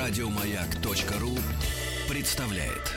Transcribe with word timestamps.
Радиомаяк.ру 0.00 1.36
представляет. 2.08 2.94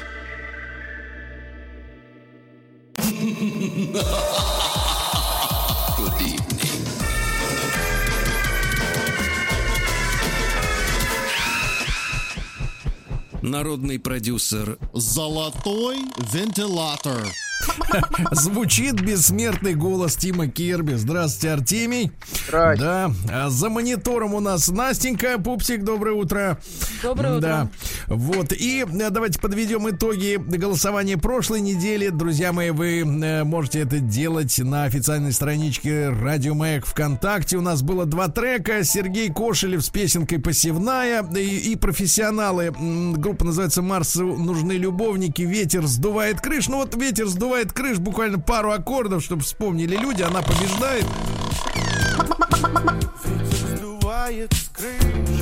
Народный 13.42 14.00
продюсер 14.00 14.78
Золотой 14.94 15.98
вентилятор. 16.32 17.28
Звучит 18.32 19.02
бессмертный 19.02 19.76
голос 19.76 20.16
Тима 20.16 20.48
Керби. 20.48 20.94
Здравствуйте, 20.94 21.54
Артемий. 21.54 22.12
Здрасте. 22.54 22.84
Да. 22.84 23.12
А 23.32 23.50
за 23.50 23.70
монитором 23.70 24.36
у 24.36 24.40
нас 24.40 24.70
Настенька. 24.70 25.40
Пупсик, 25.40 25.84
доброе 25.84 26.14
утро. 26.14 26.60
Доброе 27.02 27.38
утро. 27.38 27.42
Да. 27.42 27.70
Вот. 28.08 28.54
И 28.54 28.86
э, 28.88 29.10
давайте 29.10 29.40
подведем 29.40 29.90
итоги 29.90 30.36
голосования 30.36 31.18
прошлой 31.18 31.62
недели. 31.62 32.10
Друзья 32.10 32.54
мои, 32.54 32.70
вы 32.70 33.00
э, 33.00 33.44
можете 33.44 33.80
это 33.80 34.00
делать 34.00 34.60
на 34.60 34.84
официальной 34.84 35.34
страничке 35.34 36.10
Радио 36.10 36.54
Маяк 36.54 36.86
ВКонтакте. 36.86 37.58
У 37.58 37.62
нас 37.62 37.82
было 37.82 38.06
два 38.06 38.28
трека. 38.28 38.84
Сергей 38.84 39.34
Кошелев 39.34 39.84
с 39.84 39.90
песенкой 39.90 40.40
«Посевная» 40.40 41.24
и, 41.36 41.72
и 41.72 41.76
профессионалы. 41.76 42.72
Группа 43.18 43.46
называется 43.46 43.82
«Марсу 43.82 44.38
нужны 44.38 44.74
любовники». 44.74 45.42
«Ветер 45.42 45.88
сдувает 45.88 46.40
крыш». 46.40 46.68
Ну 46.68 46.78
вот 46.78 46.96
«Ветер 46.96 47.28
сдувает 47.28 47.74
крыш» 47.74 47.98
буквально 47.98 48.38
пару 48.38 48.72
аккордов, 48.72 49.24
чтобы 49.24 49.42
вспомнили 49.42 49.96
люди. 49.96 50.22
Она 50.22 50.44
побеждает. 50.44 51.06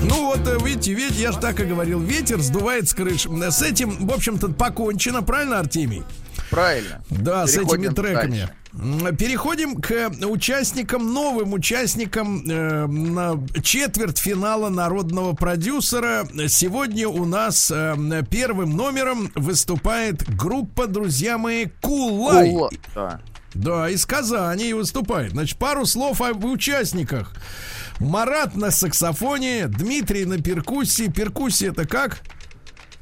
Ну 0.04 0.26
вот, 0.26 0.48
э, 0.48 0.58
видите, 0.64 0.94
ведь 0.94 1.18
я 1.20 1.32
же 1.32 1.40
так 1.40 1.60
и 1.60 1.64
говорил, 1.64 2.00
ветер 2.00 2.42
сдувает 2.42 2.90
с 2.90 2.94
крыш. 2.94 3.26
С 3.28 3.62
этим, 3.62 4.08
в 4.08 4.12
общем-то, 4.12 4.50
покончено, 4.50 5.22
правильно, 5.22 5.60
Артемий? 5.60 6.04
Правильно. 6.50 7.04
Да, 7.10 7.48
с 7.48 7.54
Переходим 7.54 7.84
этими 7.84 7.94
треками. 7.94 8.50
дальше. 8.72 9.16
Переходим 9.18 9.76
к 9.82 10.10
участникам, 10.26 11.14
новым 11.14 11.54
участникам 11.54 12.44
э, 12.50 12.88
на 12.88 13.38
четвертьфинала 13.62 14.70
народного 14.70 15.34
продюсера. 15.34 16.28
Сегодня 16.48 17.08
у 17.08 17.26
нас 17.26 17.72
э, 17.74 17.96
первым 18.30 18.72
номером 18.76 19.32
выступает 19.36 20.24
группа, 20.38 20.88
друзья 20.88 21.38
мои, 21.38 21.68
Кулай. 21.82 22.50
Кула- 22.52 22.70
да. 22.96 23.20
Да, 23.54 23.90
из 23.90 24.06
Казани 24.06 24.74
выступает. 24.74 25.32
Значит, 25.32 25.58
пару 25.58 25.86
слов 25.86 26.22
об 26.22 26.44
участниках. 26.46 27.34
Марат 28.00 28.56
на 28.56 28.72
саксофоне, 28.72 29.68
Дмитрий 29.68 30.26
на 30.26 30.42
перкуссии. 30.42 31.08
Перкуссия 31.08 31.72
это 31.72 31.86
как? 31.88 32.22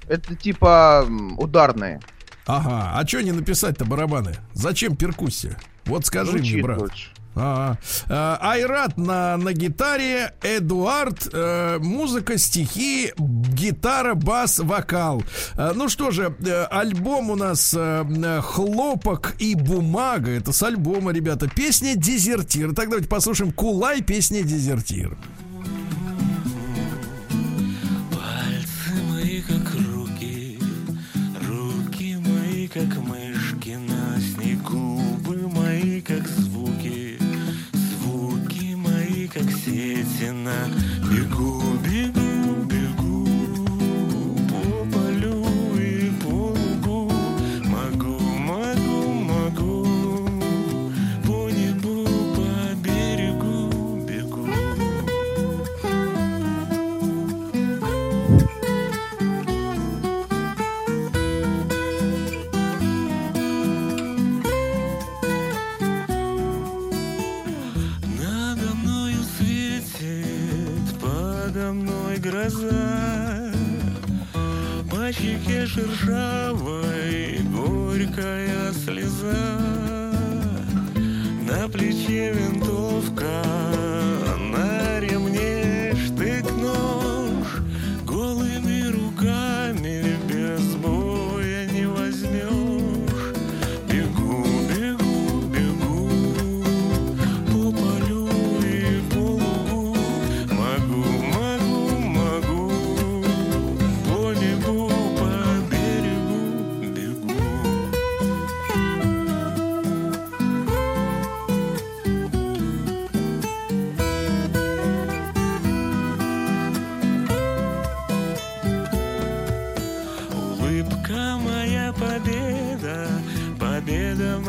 Это 0.08 0.36
типа 0.36 1.06
ударные. 1.38 2.00
Ага, 2.46 2.94
а 3.00 3.08
что 3.08 3.22
не 3.22 3.32
написать-то 3.32 3.86
барабаны? 3.86 4.36
Зачем 4.54 4.96
перкуссия? 4.96 5.60
Вот 5.86 6.06
скажи 6.08 6.32
мне, 6.32 6.40
Звучит 6.40 6.64
брат. 6.64 6.80
лучше. 6.80 7.10
Ага. 7.40 7.78
А, 8.10 8.38
Айрат 8.42 8.98
на, 8.98 9.38
на 9.38 9.54
гитаре, 9.54 10.34
Эдуард, 10.42 11.30
э, 11.32 11.78
музыка, 11.80 12.38
стихи, 12.38 13.14
гитара, 13.18 14.14
бас, 14.14 14.60
вокал. 14.60 15.24
А, 15.56 15.74
ну 15.74 15.88
что 15.88 16.12
же, 16.12 16.36
э, 16.46 16.64
альбом 16.66 17.30
у 17.30 17.36
нас 17.36 17.74
э, 17.74 18.06
э, 18.06 18.42
«Хлопок 18.42 19.36
и 19.40 19.56
бумага». 19.56 20.32
Это 20.32 20.52
с 20.52 20.62
альбома, 20.64 21.12
ребята. 21.12 21.48
Песня 21.48 21.96
«Дезертир». 21.96 22.74
Так 22.76 22.90
давайте 22.90 23.08
послушаем 23.08 23.52
Кулай, 23.54 24.02
песня 24.02 24.44
«Дезертир». 24.44 25.18
Пальцы 28.12 29.04
мои 29.10 29.42
как 29.42 29.74
руки, 29.94 30.60
руки 31.48 32.18
мои 32.18 32.68
как 32.68 32.98
сети 40.20 40.32
на 40.32 40.68
бегу, 41.10 41.10
бегу, 41.10 41.59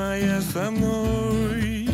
моя 0.00 0.40
со 0.40 0.70
мной. 0.70 1.88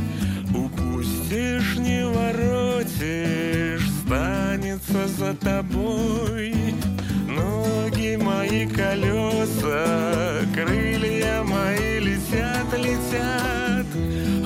Упустишь, 0.55 1.77
не 1.77 2.07
воротишь, 2.07 3.89
станется 4.03 5.09
за 5.19 5.35
тобой. 5.35 6.55
Ноги 7.39 8.17
мои 8.17 8.67
колеса, 8.67 9.85
крылья 10.55 11.43
мои 11.43 11.99
летят, 11.99 12.69
летят, 12.87 13.89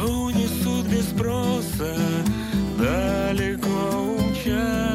унесут 0.02 0.86
без 0.86 1.06
спроса, 1.10 1.94
далеко 2.78 3.78
умчат. 4.18 4.89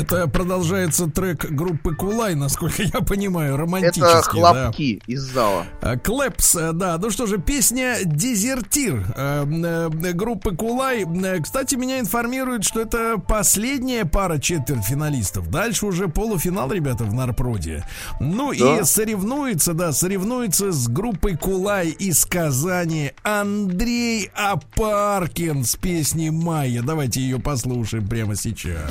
Это 0.00 0.26
продолжается 0.28 1.08
трек 1.08 1.44
группы 1.50 1.94
Кулай, 1.94 2.34
насколько 2.34 2.82
я 2.82 3.00
понимаю, 3.00 3.56
романтический. 3.56 4.02
Это 4.02 4.22
да. 4.40 4.62
хлопки 4.62 5.02
из 5.06 5.20
зала. 5.20 5.66
А, 5.82 5.98
Клэпс, 5.98 6.54
э, 6.56 6.72
да, 6.72 6.96
ну 6.98 7.10
что 7.10 7.26
же, 7.26 7.38
песня 7.38 7.96
«Дезертир» 8.04 9.04
э, 9.14 9.44
э, 9.46 10.12
группы 10.12 10.56
Кулай. 10.56 11.06
Кстати, 11.42 11.74
меня 11.74 12.00
информируют, 12.00 12.64
что 12.64 12.80
это 12.80 13.18
последняя 13.18 14.04
пара 14.06 14.38
четвертьфиналистов. 14.38 15.50
Дальше 15.50 15.84
уже 15.86 16.08
полуфинал, 16.08 16.72
ребята, 16.72 17.04
в 17.04 17.12
Нарпроде. 17.12 17.84
Ну 18.20 18.52
и 18.52 18.58
Да. 18.58 18.84
соревнуется, 18.84 19.74
да, 19.74 19.92
соревнуется 19.92 20.72
с 20.72 20.88
группой 20.88 21.36
Кулай 21.36 21.88
из 21.90 22.24
Казани 22.24 23.12
Андрей 23.22 24.30
Апаркин 24.34 25.64
с 25.64 25.76
песней 25.76 26.30
«Майя». 26.30 26.82
Давайте 26.82 27.20
ее 27.20 27.38
послушаем 27.38 28.08
прямо 28.08 28.34
сейчас. 28.34 28.90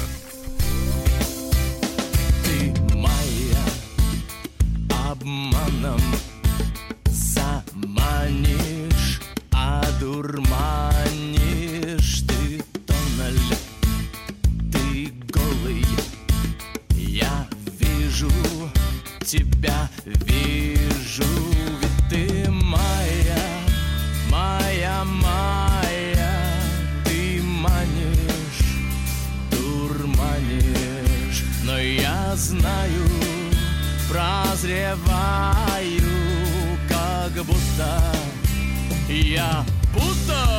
Я 39.09 39.65
будто 39.93 40.58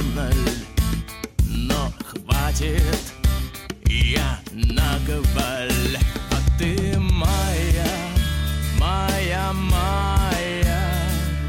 тоннель 0.00 0.64
Но 1.44 1.92
хватит, 2.04 3.12
я 3.86 4.38
наговаль 4.52 5.98
А 6.30 6.58
ты 6.58 6.98
моя, 6.98 7.86
моя, 8.78 9.52
моя. 9.52 10.82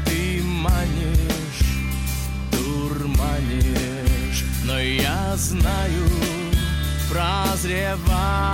Ты 0.04 0.42
манишь 0.42 1.64
дурманишь, 2.50 4.44
но 4.64 4.78
я 4.78 5.34
знаю, 5.36 6.08
прозреваю, 7.10 8.51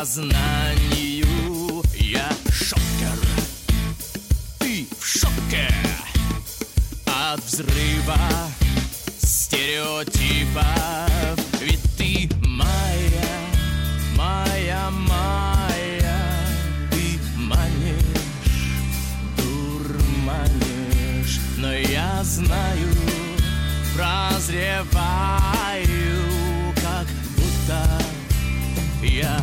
сознанию. 0.00 1.82
Я 1.94 2.30
шокер, 2.50 3.18
ты 4.58 4.86
в 4.98 5.06
шоке 5.06 5.68
от 7.04 7.44
взрыва 7.44 8.16
стереотипов. 9.18 10.64
Ведь 11.60 11.82
ты 11.98 12.30
моя, 12.46 13.36
моя, 14.16 14.90
моя, 14.90 16.18
ты 16.90 17.20
манишь 17.36 18.78
дурманишь, 19.36 20.60
но 21.58 21.74
я 21.74 22.24
знаю, 22.24 22.88
прозреваю, 23.94 25.04
как 26.76 27.06
будто 27.36 28.02
я 29.02 29.42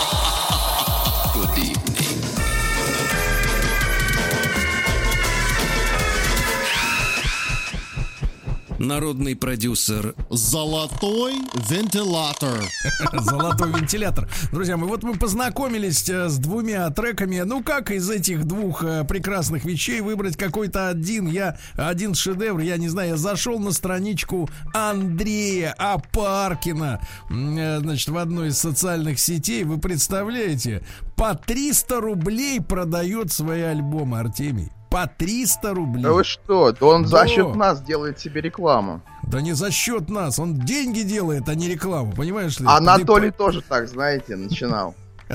Народный 8.81 9.35
продюсер 9.35 10.15
Золотой 10.31 11.33
вентилятор. 11.69 12.63
Золотой 13.13 13.69
вентилятор. 13.69 14.27
Друзья 14.51 14.75
мои, 14.75 14.89
вот 14.89 15.03
мы 15.03 15.13
познакомились 15.13 16.09
э, 16.09 16.29
с 16.29 16.39
двумя 16.39 16.89
треками. 16.89 17.41
Ну, 17.41 17.61
как 17.61 17.91
из 17.91 18.09
этих 18.09 18.45
двух 18.45 18.83
э, 18.83 19.03
прекрасных 19.03 19.65
вещей 19.65 20.01
выбрать 20.01 20.35
какой-то 20.35 20.87
один? 20.87 21.27
Я 21.27 21.59
один 21.75 22.15
шедевр, 22.15 22.61
я 22.61 22.77
не 22.77 22.89
знаю, 22.89 23.09
я 23.09 23.17
зашел 23.17 23.59
на 23.59 23.71
страничку 23.71 24.49
Андрея 24.73 25.75
Апаркина, 25.77 27.01
э, 27.29 27.79
значит, 27.81 28.09
в 28.09 28.17
одной 28.17 28.47
из 28.47 28.57
социальных 28.57 29.19
сетей. 29.19 29.63
Вы 29.63 29.77
представляете, 29.77 30.83
по 31.15 31.35
300 31.35 32.01
рублей 32.01 32.59
продает 32.59 33.31
свои 33.31 33.61
альбомы, 33.61 34.17
Артемий. 34.17 34.71
По 34.91 35.07
300 35.07 35.73
рублей. 35.73 36.03
Да 36.03 36.11
вы 36.11 36.25
что? 36.25 36.73
Да 36.73 36.85
он 36.85 37.03
Да. 37.03 37.07
за 37.07 37.27
счет 37.27 37.55
нас 37.55 37.81
делает 37.81 38.19
себе 38.19 38.41
рекламу. 38.41 39.01
Да 39.23 39.39
не 39.39 39.53
за 39.53 39.71
счет 39.71 40.09
нас, 40.09 40.37
он 40.37 40.55
деньги 40.59 41.03
делает, 41.03 41.47
а 41.47 41.55
не 41.55 41.69
рекламу, 41.69 42.11
понимаешь 42.13 42.59
ли? 42.59 42.65
А 42.67 42.77
Ты 42.77 42.83
Анатолий 42.83 43.31
по- 43.31 43.37
тоже 43.37 43.61
так, 43.61 43.87
знаете, 43.87 44.35
начинал. 44.35 44.93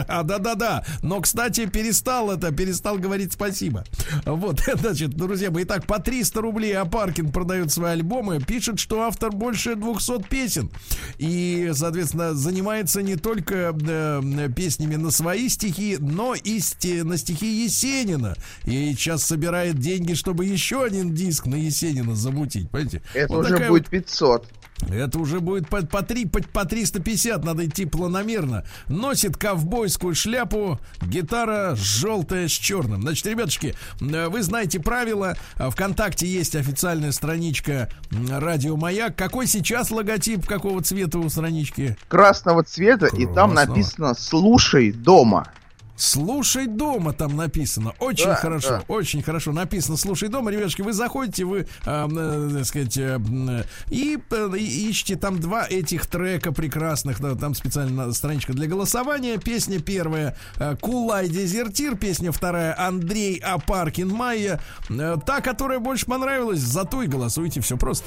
А, 0.08 0.22
да-да-да. 0.22 0.84
Но, 1.02 1.20
кстати, 1.20 1.66
перестал 1.66 2.30
это, 2.30 2.52
перестал 2.52 2.98
говорить 2.98 3.32
спасибо. 3.32 3.84
Вот, 4.24 4.60
значит, 4.74 5.10
друзья 5.10 5.50
мои, 5.50 5.64
итак, 5.64 5.86
по 5.86 5.98
300 5.98 6.40
рублей 6.40 6.76
Апаркин 6.76 7.30
продает 7.30 7.72
свои 7.72 7.92
альбомы. 7.92 8.40
Пишет, 8.40 8.78
что 8.78 9.02
автор 9.02 9.30
больше 9.30 9.74
200 9.76 10.22
песен. 10.28 10.70
И, 11.18 11.70
соответственно, 11.74 12.34
занимается 12.34 13.02
не 13.02 13.16
только 13.16 13.74
э, 13.78 14.48
песнями 14.54 14.96
на 14.96 15.10
свои 15.10 15.48
стихи, 15.48 15.96
но 15.98 16.34
и 16.34 16.58
сти- 16.60 17.02
на 17.02 17.16
стихи 17.16 17.64
Есенина. 17.64 18.36
И 18.64 18.92
сейчас 18.94 19.22
собирает 19.24 19.78
деньги, 19.78 20.14
чтобы 20.14 20.44
еще 20.44 20.84
один 20.84 21.14
диск 21.14 21.46
на 21.46 21.56
Есенина 21.56 22.14
замутить. 22.14 22.70
Понимаете? 22.70 23.02
Это 23.14 23.32
Вот 23.32 23.46
уже 23.46 23.68
будет 23.68 23.88
500. 23.88 24.46
Это 24.90 25.18
уже 25.18 25.40
будет 25.40 25.68
по, 25.68 25.83
по, 25.87 26.02
три- 26.02 26.26
по, 26.26 26.40
по 26.42 26.64
350, 26.64 27.45
надо 27.45 27.66
идти 27.66 27.87
планомерно. 27.87 28.64
Носит 28.88 29.37
ковбойскую 29.37 30.14
шляпу, 30.14 30.78
гитара 31.02 31.75
желтая 31.76 32.49
с 32.49 32.52
черным. 32.52 33.02
Значит, 33.02 33.26
ребятушки, 33.26 33.75
э, 34.00 34.28
вы 34.28 34.42
знаете 34.42 34.80
правила. 34.80 35.37
А 35.56 35.71
Вконтакте 35.71 36.26
есть 36.26 36.54
официальная 36.56 37.12
страничка 37.12 37.88
Радио 38.28 38.76
Маяк. 38.76 39.16
Какой 39.16 39.47
сейчас 39.47 39.90
логотип, 39.90 40.47
какого 40.47 40.83
цвета 40.83 41.18
у 41.18 41.28
странички? 41.28 41.97
Красного 42.09 42.62
цвета, 42.62 43.06
и 43.06 43.25
там 43.26 43.52
Красного. 43.52 43.76
написано 43.76 44.14
«Слушай 44.14 44.92
дома». 44.92 45.49
Слушай 45.96 46.66
дома 46.66 47.12
там 47.12 47.36
написано. 47.36 47.94
Очень 47.98 48.26
Да, 48.26 48.34
хорошо, 48.36 48.68
да. 48.68 48.82
очень 48.88 49.22
хорошо 49.22 49.52
написано. 49.52 49.96
Слушай 49.96 50.28
дома, 50.28 50.50
ребятушки, 50.50 50.82
вы 50.82 50.92
заходите, 50.92 51.44
вы, 51.44 51.66
а, 51.84 52.06
э, 52.08 52.50
так 52.54 52.64
сказать, 52.66 52.96
э, 52.98 53.14
м, 53.14 53.62
и, 53.90 54.18
э, 54.30 54.48
ищите 54.58 55.16
там 55.16 55.40
два 55.40 55.66
этих 55.68 56.06
трека 56.06 56.52
прекрасных. 56.52 57.20
да, 57.20 57.34
там 57.34 57.54
специально 57.54 58.12
страничка 58.12 58.52
для 58.52 58.66
голосования. 58.66 59.38
Песня 59.38 59.80
первая 59.80 60.36
э, 60.58 60.76
Кулай 60.80 61.28
Дезертир, 61.28 61.96
песня 61.96 62.30
вторая 62.30 62.74
Андрей 62.78 63.38
Апаркин 63.38 64.08
Майя. 64.08 64.60
Э, 64.90 65.16
Та, 65.24 65.40
которая 65.40 65.78
больше 65.78 66.06
понравилась, 66.06 66.60
за 66.60 66.84
ту 66.84 67.02
и 67.02 67.06
голосуйте. 67.06 67.60
Все 67.60 67.76
просто. 67.76 68.04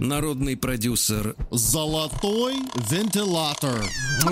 Народный 0.00 0.56
продюсер 0.56 1.34
Золотой 1.50 2.54
вентилятор. 2.88 3.84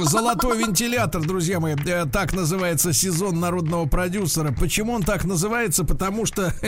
Золотой 0.04 0.58
вентилятор, 0.58 1.22
друзья 1.22 1.58
мои, 1.58 1.74
э, 1.86 2.06
так 2.06 2.32
называется 2.32 2.92
сезон 2.92 3.40
народного 3.40 3.86
продюсера. 3.86 4.52
Почему 4.52 4.92
он 4.92 5.02
так 5.02 5.24
называется? 5.24 5.84
Потому 5.84 6.24
что 6.24 6.52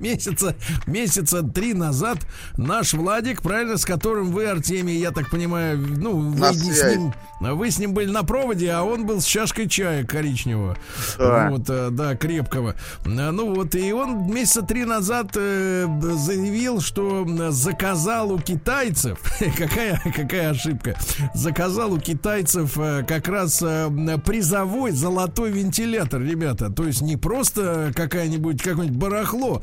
месяца, 0.00 0.54
месяца 0.86 1.42
три 1.42 1.74
назад 1.74 2.18
наш 2.56 2.94
Владик, 2.94 3.42
правильно, 3.42 3.76
с 3.76 3.84
которым 3.84 4.30
вы, 4.30 4.46
Артемий, 4.46 4.98
я 4.98 5.10
так 5.10 5.30
понимаю, 5.30 5.78
ну, 5.78 6.16
вы, 6.16 6.54
с 6.54 6.84
ним, 6.84 7.12
вы 7.40 7.70
с 7.70 7.78
ним 7.78 7.92
были 7.92 8.10
на 8.10 8.22
проводе, 8.22 8.70
а 8.70 8.82
он 8.84 9.04
был 9.04 9.20
с 9.20 9.24
чашкой 9.24 9.68
чая 9.68 10.04
коричневого. 10.04 10.76
Да. 11.18 11.48
Вот, 11.50 11.68
э, 11.68 11.88
да, 11.90 12.14
крепкого. 12.16 12.76
Э, 13.04 13.30
Ну 13.30 13.52
вот, 13.52 13.74
и 13.74 13.92
он 13.92 14.32
месяца 14.32 14.62
три 14.62 14.84
назад 14.84 15.32
заявил, 15.34 16.80
что 16.80 17.26
заказал 17.50 18.32
у 18.32 18.43
китайцев, 18.44 19.18
какая, 19.58 20.00
какая 20.14 20.50
ошибка, 20.50 20.96
заказал 21.34 21.92
у 21.92 21.98
китайцев 21.98 22.76
э, 22.78 23.04
как 23.06 23.28
раз 23.28 23.62
э, 23.62 23.90
призовой 24.24 24.92
золотой 24.92 25.50
вентилятор, 25.50 26.20
ребята. 26.22 26.70
То 26.70 26.86
есть 26.86 27.00
не 27.02 27.16
просто 27.16 27.92
какая-нибудь, 27.94 28.62
какое-нибудь 28.62 28.98
барахло, 28.98 29.62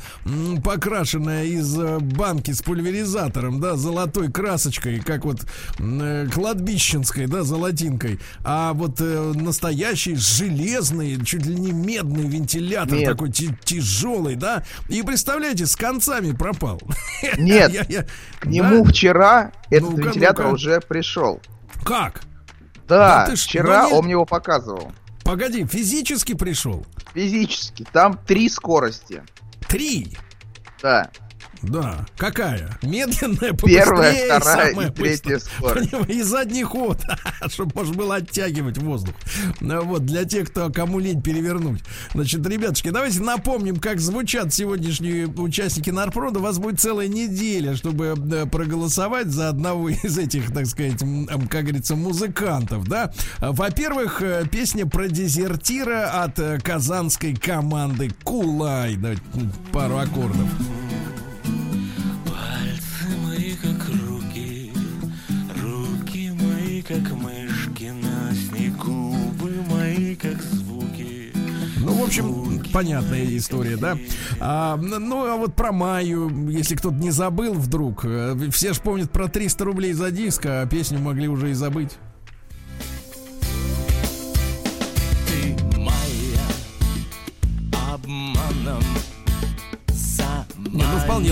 покрашенное 0.64 1.46
из 1.46 1.78
э, 1.80 2.00
банки 2.00 2.52
с 2.52 2.62
пульверизатором, 2.62 3.60
да, 3.60 3.76
золотой 3.76 4.32
красочкой, 4.32 5.00
как 5.00 5.26
вот 5.26 5.46
кладбищенской, 6.34 7.28
да, 7.28 7.44
золотинкой, 7.44 8.20
а 8.44 8.74
вот 8.74 9.00
настоящий 9.00 10.16
железный, 10.16 11.24
чуть 11.24 11.46
ли 11.46 11.56
не 11.56 11.72
медный 11.72 12.28
вентилятор, 12.28 12.98
Нет. 12.98 13.10
такой 13.10 13.32
тяжелый, 13.32 14.36
да, 14.36 14.64
и 14.90 15.02
представляете, 15.04 15.66
с 15.66 15.76
концами 15.76 16.32
пропал. 16.32 16.82
Нет, 17.38 17.72
Я- 17.74 17.86
я- 17.90 18.06
К 18.40 18.46
нему 18.46 18.71
Да? 18.80 18.84
вчера 18.90 19.52
этот 19.70 19.90
Ну-ка, 19.92 20.02
вентилятор 20.02 20.46
ну-ка. 20.46 20.56
уже 20.56 20.82
пришел. 20.82 21.42
Как? 21.84 22.22
Да, 22.88 23.26
Да 23.28 23.36
ж- 23.36 23.40
вчера 23.40 23.88
не- 23.88 23.94
он 23.94 24.04
мне 24.06 24.12
его 24.14 24.26
показывал. 24.26 24.92
Погоди, 25.24 25.66
физически 25.66 26.34
пришел? 26.34 26.86
Физически. 27.14 27.86
Там 27.92 28.18
три 28.26 28.50
скорости. 28.50 29.24
Три. 29.68 30.18
Да. 30.82 31.10
Да. 31.64 32.06
Какая? 32.18 32.78
Медленная, 32.82 33.54
Первая, 33.54 34.14
побыстрее, 34.14 34.40
вторая 34.40 34.70
самая 34.70 34.88
и 34.88 34.92
третья 34.92 35.40
скорость. 35.40 35.94
И 36.10 36.22
задний 36.24 36.64
ход, 36.64 37.00
чтобы 37.48 37.72
можно 37.76 37.94
было 37.94 38.16
оттягивать 38.16 38.78
воздух. 38.78 39.16
Ну, 39.60 39.82
Вот, 39.84 40.06
для 40.06 40.26
тех, 40.26 40.50
кто 40.50 40.70
кому 40.72 41.00
лень 41.00 41.22
перевернуть. 41.22 41.82
Значит, 42.14 42.46
ребятушки, 42.48 42.90
давайте 42.90 43.22
напомним, 43.22 43.78
как 43.78 44.00
звучат 44.00 44.54
сегодняшние 44.54 45.28
участники 45.28 45.90
Нарпрода. 45.90 46.40
У 46.40 46.44
вас 46.44 46.58
будет 46.60 46.80
целая 46.80 47.08
неделя, 47.08 47.76
чтобы 47.76 48.16
проголосовать 48.52 49.28
за 49.28 49.50
одного 49.50 49.90
из 49.90 50.18
этих, 50.18 50.54
так 50.54 50.66
сказать, 50.66 51.00
как 51.50 51.64
говорится, 51.64 51.96
музыкантов, 51.96 52.88
да? 52.88 53.12
Во-первых, 53.40 54.22
э, 54.22 54.46
песня 54.52 54.86
про 54.86 55.08
дезертира 55.08 56.24
от 56.24 56.40
э, 56.40 56.60
казанской 56.60 57.36
команды 57.36 58.12
Кулай. 58.24 58.96
Давайте 58.96 59.22
пару 59.72 59.98
аккордов. 59.98 60.48
Как 66.94 67.14
мышки 67.14 67.86
на 67.86 68.34
снегу, 68.36 69.16
губы 69.40 69.54
мои 69.70 70.16
как 70.16 70.42
звуки. 70.42 71.32
Ну, 71.78 71.94
в 71.94 72.04
общем, 72.04 72.62
понятная 72.74 73.26
история, 73.38 73.78
да? 73.78 73.98
А, 74.40 74.76
ну, 74.76 75.26
а 75.26 75.38
вот 75.38 75.56
про 75.56 75.72
Майю, 75.72 76.50
если 76.50 76.76
кто-то 76.76 76.96
не 76.96 77.12
забыл 77.12 77.54
вдруг, 77.54 78.04
э, 78.04 78.36
все 78.52 78.74
же 78.74 78.82
помнят 78.82 79.10
про 79.10 79.28
300 79.30 79.64
рублей 79.64 79.94
за 79.94 80.12
диск, 80.12 80.46
а 80.46 80.66
песню 80.68 81.00
могли 81.00 81.28
уже 81.28 81.52
и 81.52 81.54
забыть. 81.54 81.98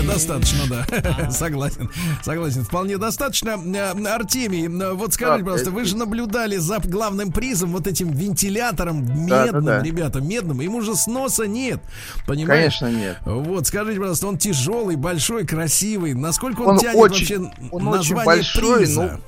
Вполне 0.02 0.12
достаточно, 0.12 0.58
да. 0.68 1.30
согласен, 1.30 1.90
согласен. 2.22 2.64
Вполне 2.64 2.98
достаточно. 2.98 3.50
Э, 3.50 3.90
Артемий, 4.14 4.66
э, 4.66 4.92
вот 4.92 5.14
скажите, 5.14 5.40
пожалуйста, 5.44 5.70
это- 5.70 5.76
вы 5.76 5.84
же 5.84 5.96
наблюдали 5.96 6.56
за 6.56 6.78
главным 6.78 7.32
призом, 7.32 7.72
вот 7.72 7.86
этим 7.86 8.10
вентилятором 8.10 9.04
медным, 9.26 9.64
да, 9.64 9.78
да. 9.78 9.82
ребята, 9.82 10.20
медным. 10.20 10.60
Ему 10.60 10.82
же 10.82 10.94
сноса 10.94 11.46
нет, 11.46 11.80
понимаешь? 12.26 12.78
Конечно, 12.78 12.98
нет. 12.98 13.18
Вот, 13.24 13.66
скажите, 13.66 13.98
пожалуйста, 13.98 14.26
он 14.26 14.38
тяжелый, 14.38 14.96
большой, 14.96 15.46
красивый. 15.46 16.14
Насколько 16.14 16.62
он, 16.62 16.70
Он 16.70 16.78
тянет 16.78 16.96
очень- 16.96 17.38
вообще 17.42 17.68
он 17.70 17.88
очень 17.88 18.14
название 18.14 18.24
большой, 18.24 18.76
приза? 18.78 19.02
ну, 19.02 19.20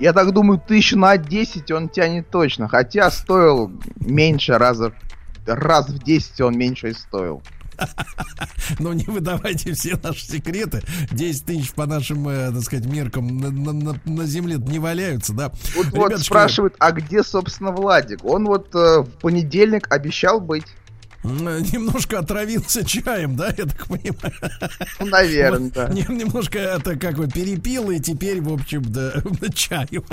Я 0.00 0.12
так 0.12 0.32
думаю, 0.32 0.60
тысячу 0.66 0.98
на 0.98 1.16
10 1.16 1.70
он 1.70 1.88
тянет 1.88 2.28
точно. 2.28 2.68
Хотя 2.68 3.10
стоил 3.10 3.70
меньше 4.00 4.58
раза. 4.58 4.92
Раз 5.46 5.88
в 5.88 6.02
10 6.02 6.40
он 6.40 6.56
меньше 6.58 6.90
и 6.90 6.94
стоил. 6.94 7.42
Но 8.78 8.92
не 8.92 9.04
выдавайте 9.04 9.72
все 9.74 9.98
наши 10.02 10.24
секреты. 10.26 10.82
10 11.10 11.44
тысяч 11.44 11.72
по 11.72 11.86
нашим, 11.86 12.28
э, 12.28 12.52
так 12.52 12.62
сказать, 12.62 12.86
меркам 12.86 13.38
на, 13.38 13.50
на- 13.50 14.00
на- 14.04 14.26
земле 14.26 14.56
не 14.56 14.78
валяются, 14.78 15.32
да. 15.32 15.50
Вот, 15.76 15.86
вот 15.86 15.94
Ребятушки, 15.94 16.26
спрашивают, 16.26 16.74
а 16.78 16.92
где, 16.92 17.22
собственно, 17.22 17.72
Владик? 17.72 18.24
Он 18.24 18.46
вот 18.46 18.74
э, 18.74 19.00
в 19.00 19.10
понедельник 19.20 19.86
обещал 19.92 20.40
быть. 20.40 20.64
Э, 21.24 21.60
Немножко 21.72 22.18
отравился 22.20 22.84
чаем, 22.84 23.36
да, 23.36 23.46
я 23.56 23.64
так 23.64 23.86
понимаю. 23.86 24.34
Ну, 25.00 25.06
наверное, 25.06 25.70
да. 25.70 25.88
Нем- 25.88 26.16
Немножко 26.18 26.58
это 26.58 26.96
как 26.96 27.16
бы 27.16 27.28
перепил, 27.28 27.90
и 27.90 27.98
теперь, 28.00 28.40
в 28.40 28.52
общем, 28.52 28.82
да, 28.84 29.12
чаю. 29.54 30.04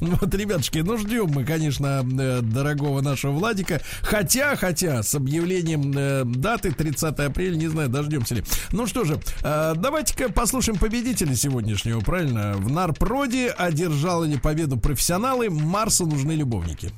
Ну 0.00 0.16
Вот, 0.20 0.34
ребятушки, 0.34 0.78
ну 0.78 0.96
ждем 0.98 1.28
мы, 1.30 1.44
конечно, 1.44 2.04
э, 2.18 2.40
дорогого 2.42 3.00
нашего 3.00 3.32
Владика. 3.32 3.80
Хотя, 4.02 4.56
хотя, 4.56 5.02
с 5.02 5.14
объявлением 5.14 5.92
э, 5.96 6.24
даты 6.24 6.72
30 6.72 7.18
апреля, 7.18 7.56
не 7.56 7.68
знаю, 7.68 7.88
дождемся 7.88 8.34
ли. 8.36 8.44
Ну 8.72 8.86
что 8.86 9.04
же, 9.04 9.20
давайте-ка 9.42 10.30
послушаем 10.32 10.78
победителя 10.78 11.34
сегодняшнего, 11.34 12.00
правильно? 12.00 12.54
В 12.56 12.70
Нарпроде 12.70 13.48
одержали 13.50 14.30
ли 14.32 14.38
победу 14.38 14.76
профессионалы, 14.78 15.50
Марсу 15.50 16.06
нужны 16.06 16.32
любовники. 16.32 16.90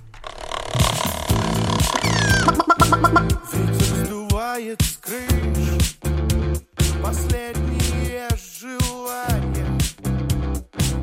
Ветер 3.03 4.07
сдувает 4.07 4.81
с 4.81 4.97
Последние 7.03 8.29
желания 8.37 9.79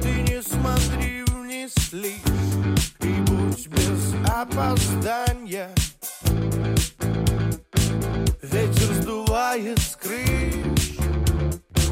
Ты 0.01 0.09
не 0.21 0.41
смотри 0.41 1.23
вниз 1.27 1.73
лишь 1.91 2.93
И 3.01 3.21
будь 3.21 3.67
без 3.67 4.13
опоздания. 4.29 5.69
Ветер 8.41 8.93
сдувает 9.01 9.79
с 9.79 9.97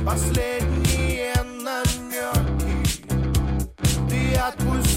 Последние 0.06 1.34
намеки. 1.62 3.04
Ты 4.10 4.36
отпусти 4.36 4.97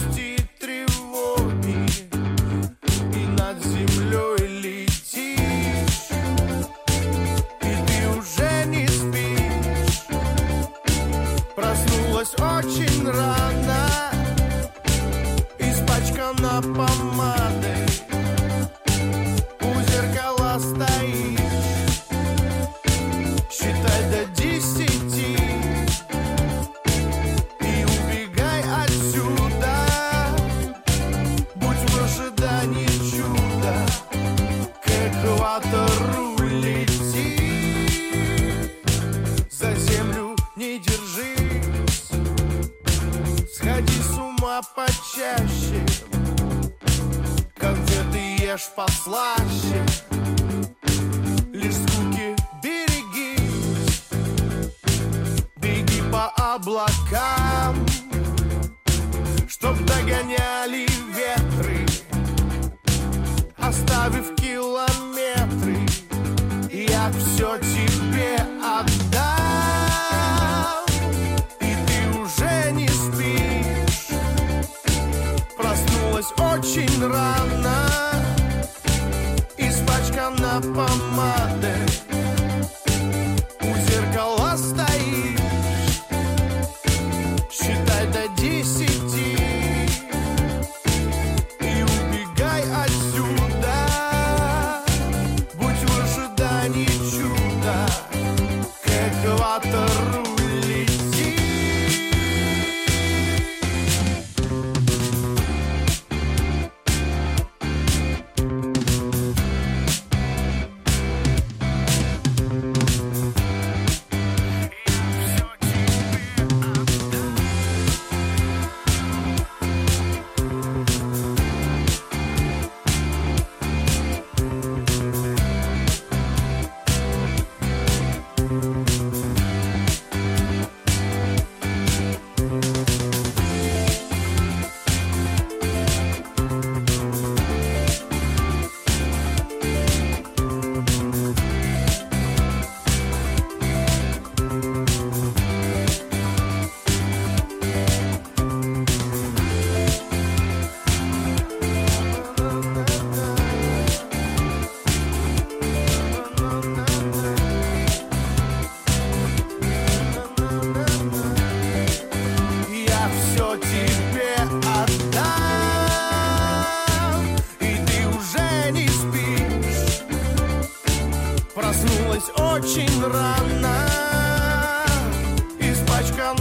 slide. 48.91 49.40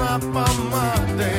na 0.10 0.18
palma 0.18 0.90
dele. 1.18 1.39